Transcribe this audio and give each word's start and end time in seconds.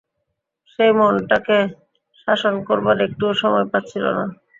সেই 0.71 0.91
মনটাকে 0.97 1.57
শাসন 2.21 2.55
করবার 2.67 2.97
একটুও 3.07 3.33
সময় 3.41 3.67
পাচ্ছিল 3.71 4.05
না। 4.17 4.25